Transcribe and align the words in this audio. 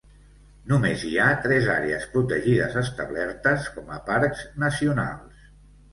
Només 0.71 1.03
hi 1.09 1.11
ha 1.17 1.27
tres 1.43 1.67
àrees 1.73 2.07
protegides 2.15 2.77
establertes 2.83 3.69
com 3.77 3.93
a 3.99 4.03
parcs 4.11 4.43
nacionals. 4.65 5.45